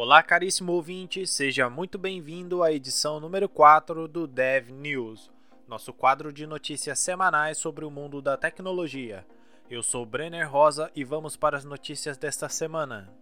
[0.00, 5.28] Olá, caríssimo ouvinte, seja muito bem-vindo à edição número 4 do Dev News,
[5.66, 9.26] nosso quadro de notícias semanais sobre o mundo da tecnologia.
[9.68, 13.12] Eu sou Brenner Rosa e vamos para as notícias desta semana.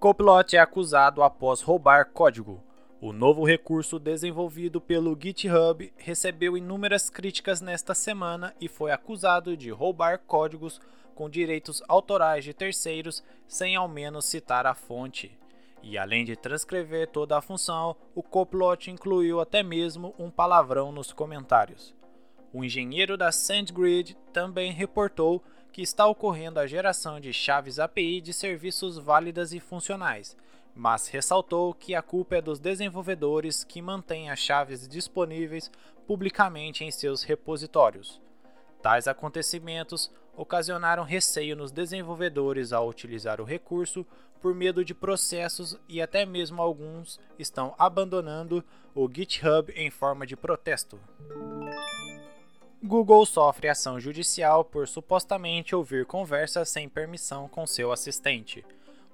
[0.00, 2.64] Copilot é acusado após roubar código.
[2.98, 9.70] O novo recurso desenvolvido pelo GitHub recebeu inúmeras críticas nesta semana e foi acusado de
[9.70, 10.80] roubar códigos
[11.14, 15.38] com direitos autorais de terceiros sem ao menos citar a fonte.
[15.82, 21.12] E além de transcrever toda a função, o Copilot incluiu até mesmo um palavrão nos
[21.12, 21.94] comentários.
[22.52, 28.32] O engenheiro da SandGrid também reportou que está ocorrendo a geração de chaves API de
[28.32, 30.36] serviços válidas e funcionais,
[30.74, 35.70] mas ressaltou que a culpa é dos desenvolvedores que mantêm as chaves disponíveis
[36.06, 38.20] publicamente em seus repositórios.
[38.82, 44.06] Tais acontecimentos ocasionaram receio nos desenvolvedores ao utilizar o recurso
[44.40, 50.36] por medo de processos e até mesmo alguns estão abandonando o GitHub em forma de
[50.36, 50.98] protesto.
[52.82, 58.64] Google sofre ação judicial por supostamente ouvir conversas sem permissão com seu assistente.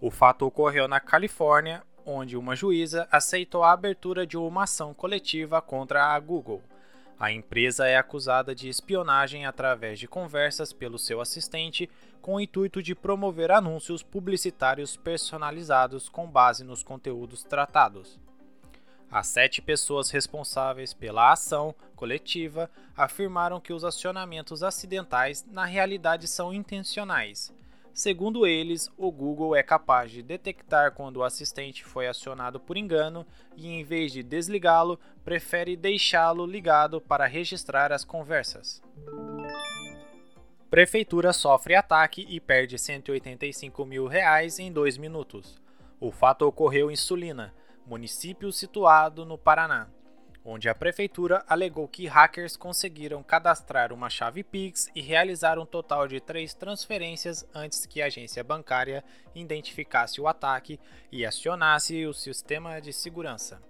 [0.00, 5.60] O fato ocorreu na Califórnia, onde uma juíza aceitou a abertura de uma ação coletiva
[5.60, 6.62] contra a Google.
[7.18, 11.90] A empresa é acusada de espionagem através de conversas pelo seu assistente
[12.22, 18.20] com o intuito de promover anúncios publicitários personalizados com base nos conteúdos tratados.
[19.10, 26.54] As sete pessoas responsáveis pela ação coletiva afirmaram que os acionamentos acidentais na realidade são
[26.54, 27.52] intencionais
[27.92, 33.26] Segundo eles, o Google é capaz de detectar quando o assistente foi acionado por engano
[33.56, 38.80] e, em vez de desligá-lo, prefere deixá-lo ligado para registrar as conversas.
[40.70, 45.60] Prefeitura sofre ataque e perde 185 mil reais em dois minutos.
[45.98, 47.54] O fato ocorreu em Sulina,
[47.86, 49.88] município situado no Paraná
[50.44, 56.08] onde a prefeitura alegou que hackers conseguiram cadastrar uma chave Pix e realizar um total
[56.08, 59.04] de três transferências antes que a agência bancária
[59.34, 60.80] identificasse o ataque
[61.12, 63.60] e acionasse o sistema de segurança.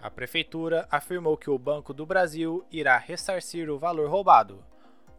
[0.00, 4.64] A prefeitura afirmou que o Banco do Brasil irá ressarcir o valor roubado.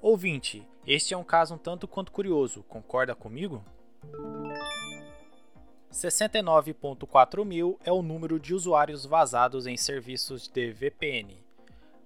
[0.02, 3.64] Ouvinte, este é um caso um tanto quanto curioso, concorda comigo?
[5.92, 11.38] 69.4 mil é o número de usuários vazados em serviços de VPN.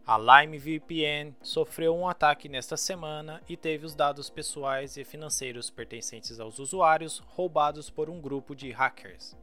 [0.07, 5.69] A Lime VPN sofreu um ataque nesta semana e teve os dados pessoais e financeiros
[5.69, 9.37] pertencentes aos usuários roubados por um grupo de hackers.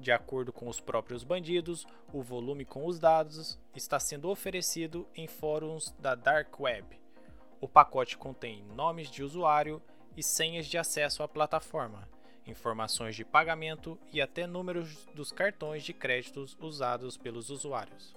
[0.00, 5.28] De acordo com os próprios bandidos, o volume com os dados está sendo oferecido em
[5.28, 7.00] fóruns da Dark Web.
[7.60, 9.80] O pacote contém nomes de usuário
[10.16, 12.08] e senhas de acesso à plataforma,
[12.46, 18.14] informações de pagamento e até números dos cartões de créditos usados pelos usuários.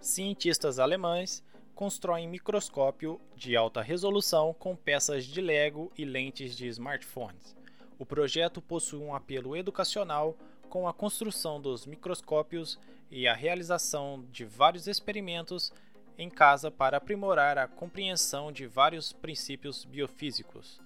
[0.00, 1.44] Cientistas alemães
[1.74, 7.56] constroem microscópio de alta resolução com peças de Lego e lentes de smartphones.
[7.98, 10.36] O projeto possui um apelo educacional
[10.68, 12.78] com a construção dos microscópios
[13.10, 15.72] e a realização de vários experimentos
[16.16, 20.80] em casa para aprimorar a compreensão de vários princípios biofísicos.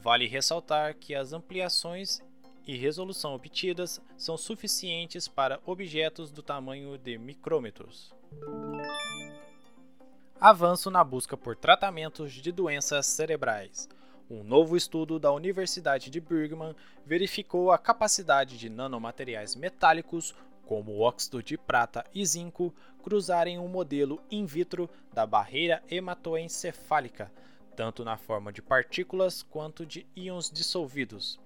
[0.00, 2.20] Vale ressaltar que as ampliações
[2.64, 8.14] e resolução obtidas são suficientes para objetos do tamanho de micrômetros.
[10.40, 13.88] Avanço na busca por tratamentos de doenças cerebrais.
[14.30, 20.32] Um novo estudo da Universidade de Birmingham verificou a capacidade de nanomateriais metálicos,
[20.64, 22.72] como óxido de prata e zinco,
[23.02, 27.32] cruzarem um modelo in vitro da barreira hematoencefálica,
[27.78, 31.38] tanto na forma de partículas quanto de íons dissolvidos.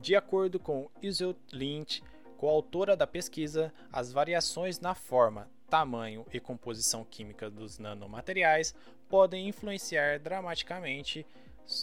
[0.00, 2.02] De acordo com Isolde Lynch,
[2.36, 8.74] coautora da pesquisa, as variações na forma, tamanho e composição química dos nanomateriais
[9.08, 11.24] podem influenciar dramaticamente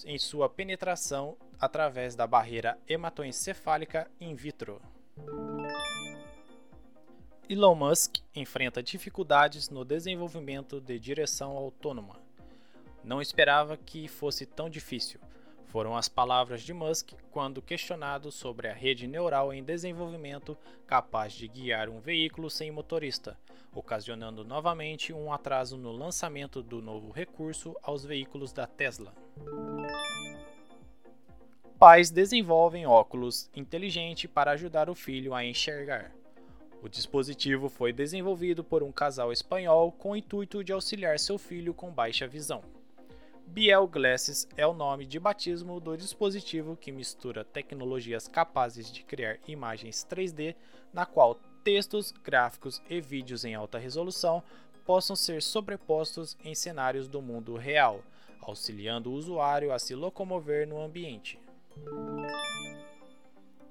[0.06, 4.81] em sua penetração através da barreira hematoencefálica in vitro.
[7.48, 12.26] Elon Musk enfrenta dificuldades no desenvolvimento de direção autônoma.
[13.04, 15.20] Não esperava que fosse tão difícil.
[15.68, 21.48] Foram as palavras de Musk quando questionado sobre a rede neural em desenvolvimento capaz de
[21.48, 23.38] guiar um veículo sem motorista,
[23.76, 29.14] ocasionando novamente um atraso no lançamento do novo recurso aos veículos da Tesla.
[31.78, 36.12] Pais desenvolvem óculos inteligente para ajudar o filho a enxergar.
[36.82, 41.74] O dispositivo foi desenvolvido por um casal espanhol com o intuito de auxiliar seu filho
[41.74, 42.64] com baixa visão.
[43.48, 49.40] Biel Glasses é o nome de batismo do dispositivo que mistura tecnologias capazes de criar
[49.48, 50.54] imagens 3D,
[50.94, 54.44] na qual textos, gráficos e vídeos em alta resolução
[54.86, 58.04] possam ser sobrepostos em cenários do mundo real,
[58.42, 61.40] auxiliando o usuário a se locomover no ambiente.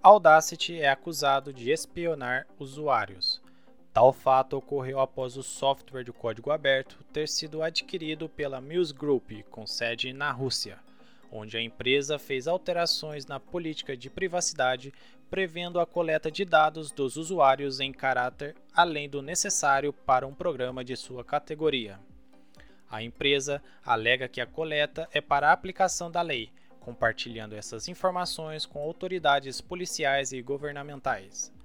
[0.02, 3.43] Audacity é acusado de espionar usuários.
[3.96, 9.31] Tal fato ocorreu após o software de código aberto ter sido adquirido pela Muse Group,
[9.50, 10.78] com sede na Rússia,
[11.32, 14.93] onde a empresa fez alterações na política de privacidade,
[15.31, 20.84] prevendo a coleta de dados dos usuários em caráter além do necessário para um programa
[20.84, 21.99] de sua categoria.
[22.90, 26.50] A empresa alega que a coleta é para a aplicação da lei,
[26.81, 31.55] compartilhando essas informações com autoridades policiais e governamentais.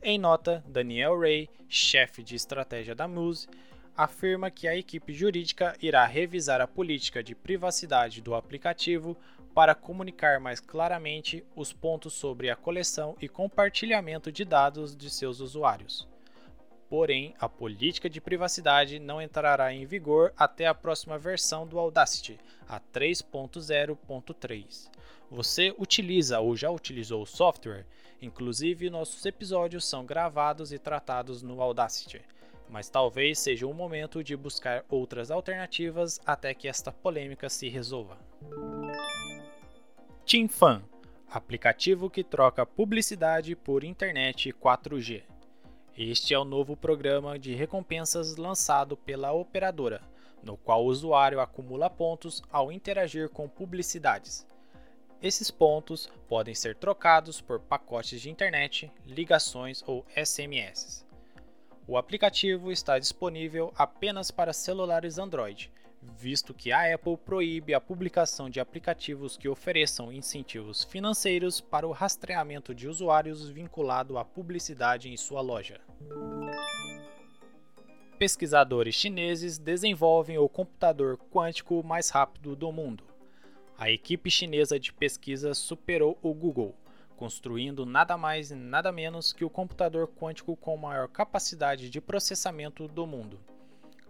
[0.00, 3.48] Em nota, Daniel Ray, chefe de estratégia da Muse,
[3.96, 9.16] afirma que a equipe jurídica irá revisar a política de privacidade do aplicativo
[9.52, 15.40] para comunicar mais claramente os pontos sobre a coleção e compartilhamento de dados de seus
[15.40, 16.06] usuários.
[16.88, 22.38] Porém, a política de privacidade não entrará em vigor até a próxima versão do Audacity,
[22.68, 24.88] a 3.0.3.
[25.30, 27.86] Você utiliza ou já utilizou o software?
[28.20, 32.22] Inclusive, nossos episódios são gravados e tratados no Audacity,
[32.68, 38.18] mas talvez seja o momento de buscar outras alternativas até que esta polêmica se resolva.
[40.24, 40.82] TeamFan
[41.30, 45.22] aplicativo que troca publicidade por internet 4G.
[45.96, 50.00] Este é o novo programa de recompensas lançado pela operadora,
[50.42, 54.46] no qual o usuário acumula pontos ao interagir com publicidades.
[55.20, 61.04] Esses pontos podem ser trocados por pacotes de internet, ligações ou SMS.
[61.88, 68.48] O aplicativo está disponível apenas para celulares Android, visto que a Apple proíbe a publicação
[68.48, 75.16] de aplicativos que ofereçam incentivos financeiros para o rastreamento de usuários vinculado à publicidade em
[75.16, 75.80] sua loja.
[78.20, 83.07] Pesquisadores chineses desenvolvem o computador quântico mais rápido do mundo.
[83.78, 86.74] A equipe chinesa de pesquisa superou o Google,
[87.16, 92.88] construindo nada mais e nada menos que o computador quântico com maior capacidade de processamento
[92.88, 93.38] do mundo.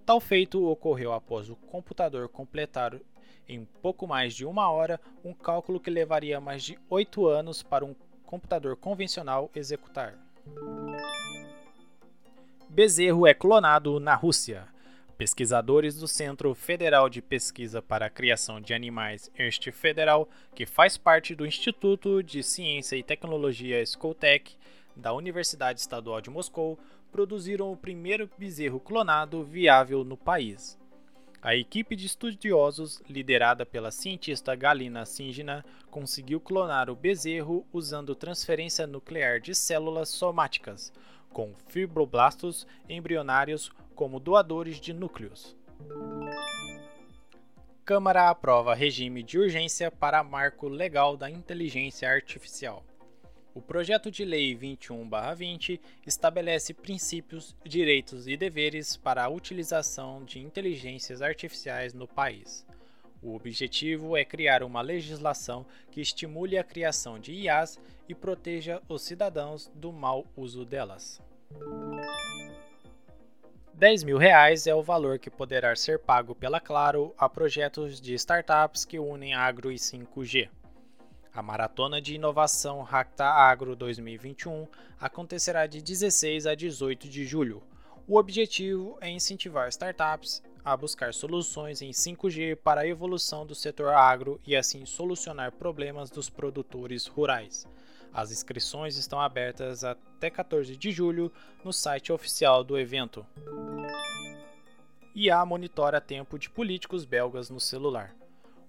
[0.07, 2.99] Tal feito ocorreu após o computador completar
[3.47, 7.85] em pouco mais de uma hora um cálculo que levaria mais de oito anos para
[7.85, 7.95] um
[8.25, 10.15] computador convencional executar.
[12.71, 14.67] Bezerro é clonado na Rússia.
[15.19, 20.97] Pesquisadores do Centro Federal de Pesquisa para a Criação de Animais Este Federal, que faz
[20.97, 24.57] parte do Instituto de Ciência e Tecnologia Skoltech
[24.95, 26.79] da Universidade Estadual de Moscou,
[27.11, 30.79] produziram o primeiro bezerro clonado viável no país.
[31.43, 38.87] A equipe de estudiosos, liderada pela cientista Galina Singina, conseguiu clonar o bezerro usando transferência
[38.87, 40.93] nuclear de células somáticas,
[41.33, 45.57] com fibroblastos embrionários como doadores de núcleos.
[47.85, 52.85] Câmara aprova regime de urgência para marco legal da inteligência artificial.
[53.53, 61.21] O projeto de lei 21/20 estabelece princípios, direitos e deveres para a utilização de inteligências
[61.21, 62.65] artificiais no país.
[63.21, 69.03] O objetivo é criar uma legislação que estimule a criação de IAs e proteja os
[69.03, 71.21] cidadãos do mau uso delas.
[73.79, 78.13] 10 mil reais é o valor que poderá ser pago pela Claro a projetos de
[78.15, 80.49] startups que unem agro e 5G.
[81.33, 84.67] A Maratona de Inovação Racta Agro 2021
[84.99, 87.63] acontecerá de 16 a 18 de julho.
[88.09, 93.91] O objetivo é incentivar startups a buscar soluções em 5G para a evolução do setor
[93.91, 97.65] agro e assim solucionar problemas dos produtores rurais.
[98.19, 101.33] As inscrições estão abertas até 14 de julho
[101.65, 103.25] no site oficial do evento.
[105.15, 108.13] IA monitora tempo de políticos belgas no celular.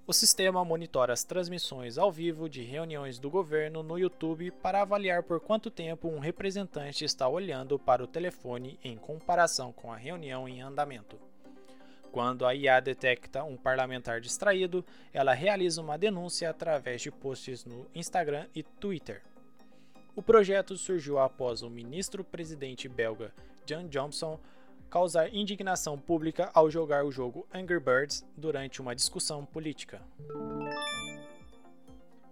[0.05, 5.23] O sistema monitora as transmissões ao vivo de reuniões do governo no YouTube para avaliar
[5.23, 10.47] por quanto tempo um representante está olhando para o telefone em comparação com a reunião
[10.47, 11.19] em andamento.
[12.11, 17.87] Quando a IA detecta um parlamentar distraído, ela realiza uma denúncia através de posts no
[17.95, 19.23] Instagram e Twitter.
[20.15, 23.33] O projeto surgiu após o ministro-presidente belga
[23.65, 24.39] Jan Johnson
[24.89, 30.01] causar indignação pública ao jogar o jogo Angry Birds durante uma discussão política.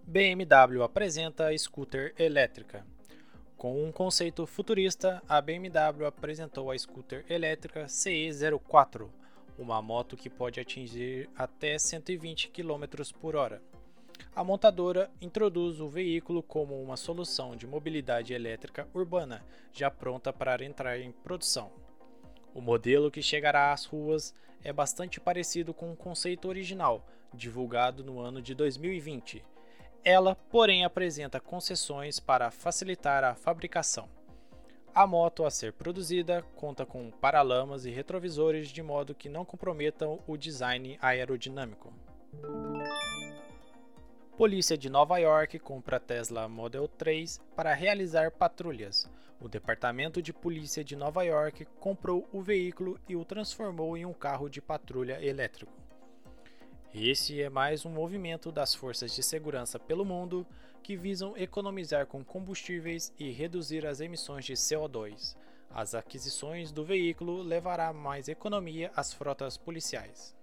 [0.06, 2.86] BMW apresenta scooter elétrica.
[3.56, 9.08] Com um conceito futurista, a BMW apresentou a scooter elétrica CE04,
[9.58, 12.84] uma moto que pode atingir até 120 km
[13.20, 13.62] por hora.
[14.36, 20.64] A montadora introduz o veículo como uma solução de mobilidade elétrica urbana, já pronta para
[20.64, 21.72] entrar em produção.
[22.54, 24.34] O modelo que chegará às ruas
[24.64, 29.44] é bastante parecido com o conceito original, divulgado no ano de 2020.
[30.04, 34.10] Ela, porém, apresenta concessões para facilitar a fabricação.
[34.94, 40.20] A moto a ser produzida conta com paralamas e retrovisores de modo que não comprometam
[40.26, 41.94] o design aerodinâmico.
[44.38, 49.10] Polícia de Nova York compra Tesla Model 3 para realizar patrulhas.
[49.42, 54.14] O Departamento de Polícia de Nova York comprou o veículo e o transformou em um
[54.14, 55.74] carro de patrulha elétrico.
[56.94, 60.46] Esse é mais um movimento das forças de segurança pelo mundo
[60.84, 65.36] que visam economizar com combustíveis e reduzir as emissões de CO2.
[65.72, 70.36] As aquisições do veículo levará mais economia às frotas policiais.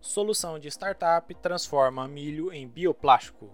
[0.00, 3.50] Solução de startup transforma milho em bioplástico.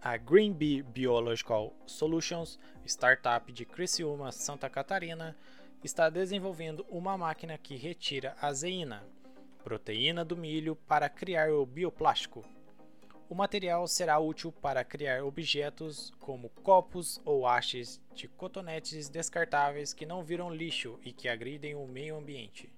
[0.00, 5.36] A Green Bee Biological Solutions, startup de Criciúma, Santa Catarina,
[5.82, 9.02] está desenvolvendo uma máquina que retira a zeína,
[9.64, 12.44] proteína do milho, para criar o bioplástico.
[13.28, 20.06] O material será útil para criar objetos como copos ou hastes de cotonetes descartáveis que
[20.06, 22.72] não viram lixo e que agridem o meio ambiente.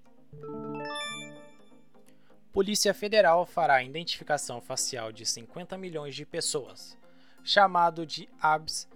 [2.53, 6.97] Polícia Federal fará identificação facial de 50 milhões de pessoas.
[7.45, 8.89] Chamado de ABS,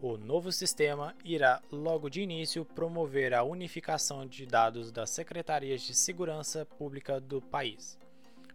[0.00, 5.92] o novo sistema irá, logo de início, promover a unificação de dados das secretarias de
[5.92, 7.98] segurança pública do país,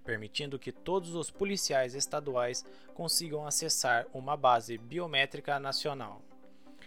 [0.05, 6.21] permitindo que todos os policiais estaduais consigam acessar uma base biométrica nacional.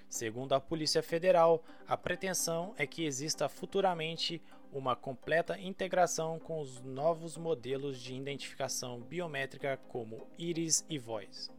[0.08, 4.40] Segundo a Polícia Federal, a pretensão é que exista futuramente
[4.72, 11.50] uma completa integração com os novos modelos de identificação biométrica como íris e voz.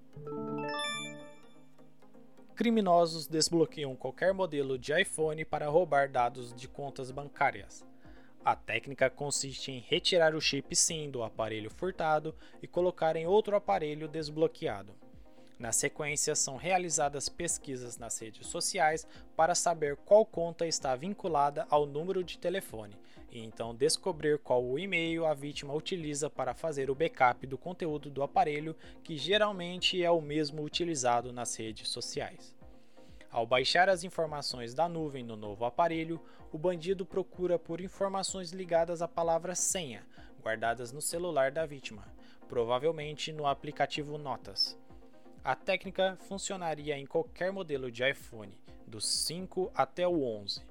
[2.55, 7.85] Criminosos desbloqueiam qualquer modelo de iPhone para roubar dados de contas bancárias.
[8.43, 13.55] A técnica consiste em retirar o chip SIM do aparelho furtado e colocar em outro
[13.55, 14.93] aparelho desbloqueado.
[15.59, 21.85] Na sequência, são realizadas pesquisas nas redes sociais para saber qual conta está vinculada ao
[21.85, 22.97] número de telefone
[23.31, 28.09] e então descobrir qual o e-mail a vítima utiliza para fazer o backup do conteúdo
[28.09, 32.55] do aparelho, que geralmente é o mesmo utilizado nas redes sociais.
[33.29, 36.19] Ao baixar as informações da nuvem no novo aparelho,
[36.51, 40.03] o bandido procura por informações ligadas à palavra senha,
[40.41, 42.07] guardadas no celular da vítima,
[42.47, 44.75] provavelmente no aplicativo Notas.
[45.43, 48.53] A técnica funcionaria em qualquer modelo de iPhone,
[48.85, 50.61] do 5 até o 11.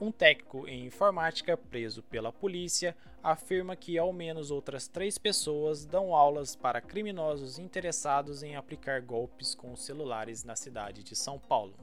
[0.00, 6.14] Um técnico em informática preso pela polícia afirma que ao menos outras três pessoas dão
[6.14, 11.74] aulas para criminosos interessados em aplicar golpes com celulares na cidade de São Paulo.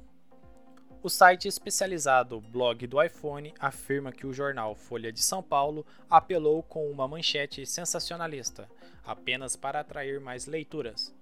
[1.01, 6.61] O site especializado Blog do iPhone afirma que o jornal Folha de São Paulo apelou
[6.61, 8.67] com uma manchete sensacionalista,
[9.05, 11.15] apenas para atrair mais leituras.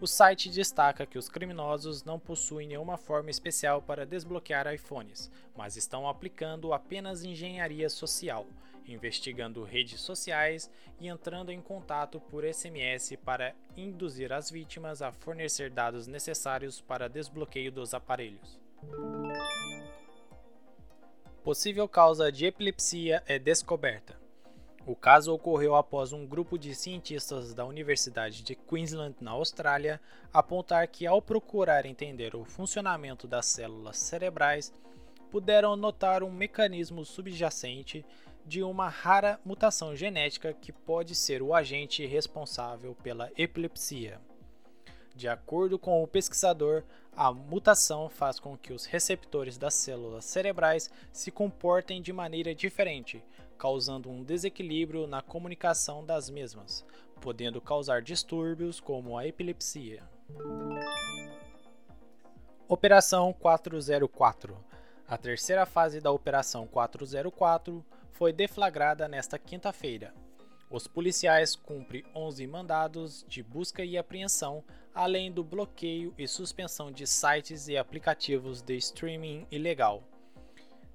[0.00, 5.76] O site destaca que os criminosos não possuem nenhuma forma especial para desbloquear iPhones, mas
[5.76, 8.46] estão aplicando apenas engenharia social,
[8.86, 15.70] investigando redes sociais e entrando em contato por SMS para induzir as vítimas a fornecer
[15.70, 18.58] dados necessários para desbloqueio dos aparelhos.
[21.44, 24.19] Possível causa de epilepsia é descoberta.
[24.86, 30.00] O caso ocorreu após um grupo de cientistas da Universidade de Queensland, na Austrália,
[30.32, 34.72] apontar que, ao procurar entender o funcionamento das células cerebrais,
[35.30, 38.04] puderam notar um mecanismo subjacente
[38.44, 44.18] de uma rara mutação genética que pode ser o agente responsável pela epilepsia.
[45.14, 46.82] De acordo com o pesquisador,
[47.14, 53.22] a mutação faz com que os receptores das células cerebrais se comportem de maneira diferente,
[53.60, 56.82] causando um desequilíbrio na comunicação das mesmas,
[57.20, 60.02] podendo causar distúrbios como a epilepsia.
[62.66, 64.56] Operação 404
[65.06, 70.14] A terceira fase da Operação 404 foi deflagrada nesta quinta-feira.
[70.70, 74.64] Os policiais cumprem 11 mandados de busca e apreensão,
[74.94, 80.02] além do bloqueio e suspensão de sites e aplicativos de streaming ilegal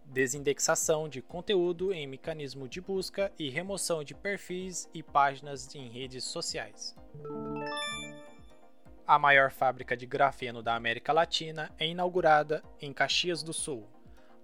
[0.05, 6.23] desindexação de conteúdo em mecanismo de busca e remoção de perfis e páginas em redes
[6.23, 6.95] sociais.
[9.07, 13.87] A maior fábrica de grafeno da América Latina é inaugurada em Caxias do Sul.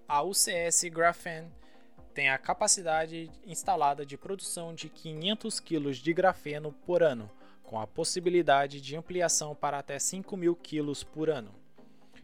[0.07, 1.51] A UCS Graphene
[2.13, 7.31] tem a capacidade instalada de produção de 500 kg de grafeno por ano,
[7.63, 11.60] com a possibilidade de ampliação para até 5 mil kg por ano,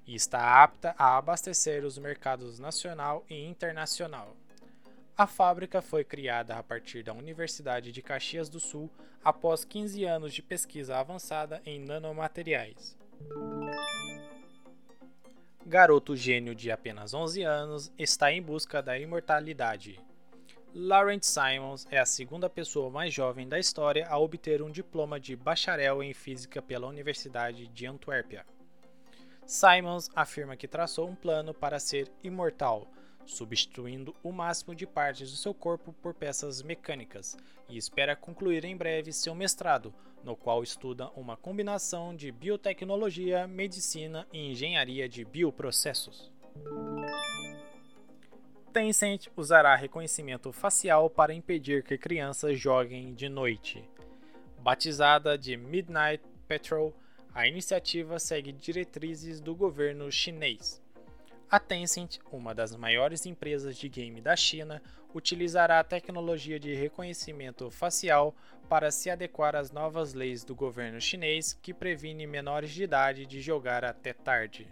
[0.08, 4.36] e está apta a abastecer os mercados nacional e internacional.
[5.18, 8.90] A fábrica foi criada a partir da Universidade de Caxias do Sul
[9.24, 12.96] após 15 anos de pesquisa avançada em nanomateriais.
[15.66, 20.00] Garoto gênio de apenas 11 anos está em busca da imortalidade.
[20.74, 25.36] Lawrence Simons é a segunda pessoa mais jovem da história a obter um diploma de
[25.36, 28.46] bacharel em física pela Universidade de Antuérpia.
[29.48, 32.88] Simons afirma que traçou um plano para ser imortal
[33.27, 37.38] substituindo o máximo de partes do seu corpo por peças mecânicas,
[37.70, 44.25] e espera concluir em breve seu mestrado, no qual estuda uma combinação de biotecnologia, medicina
[44.32, 46.32] e engenharia de bioprocessos.
[48.74, 53.84] Tencent usará reconhecimento facial para impedir que crianças joguem de noite.
[54.60, 56.94] Batizada de Midnight Patrol,
[57.38, 60.82] a iniciativa segue diretrizes do governo chinês.
[61.48, 64.82] A Tencent, uma das maiores empresas de game da China,
[65.13, 68.36] utilizará a tecnologia de reconhecimento facial
[68.67, 73.39] para se adequar às novas leis do governo chinês que previne menores de idade de
[73.39, 74.67] jogar até tarde.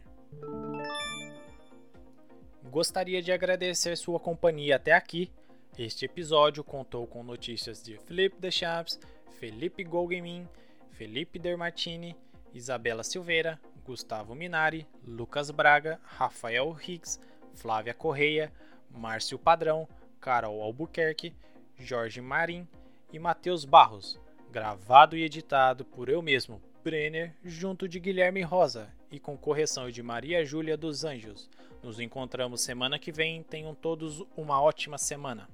[2.63, 5.31] Gostaria de agradecer sua companhia até aqui.
[5.77, 9.00] Este episódio contou com notícias de Felipe Deschamps,
[9.39, 10.50] Felipe Golgemin,
[10.93, 12.15] Felipe Dermatini,
[12.55, 17.19] Isabela Silveira, Gustavo Minari, Lucas Braga, Rafael Higgs,
[17.53, 18.51] Flávia Correia,
[18.89, 19.88] Márcio Padrão,
[20.21, 21.35] Carol Albuquerque,
[21.77, 22.67] Jorge Marim
[23.12, 24.19] e Matheus Barros,
[24.50, 30.01] gravado e editado por eu mesmo, Brenner, junto de Guilherme Rosa e com correção de
[30.01, 31.50] Maria Júlia dos Anjos.
[31.83, 33.43] Nos encontramos semana que vem.
[33.43, 35.47] Tenham todos uma ótima semana.